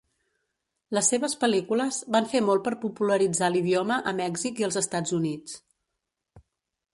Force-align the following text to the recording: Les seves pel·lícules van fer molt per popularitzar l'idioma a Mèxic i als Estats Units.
Les 0.97 1.09
seves 1.11 1.35
pel·lícules 1.43 1.99
van 2.15 2.29
fer 2.31 2.41
molt 2.47 2.63
per 2.69 2.73
popularitzar 2.85 3.51
l'idioma 3.57 3.99
a 4.13 4.15
Mèxic 4.21 4.63
i 4.63 4.67
als 4.71 4.81
Estats 4.83 5.15
Units. 5.21 5.61